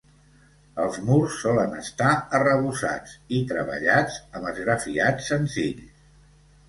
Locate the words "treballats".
3.53-4.19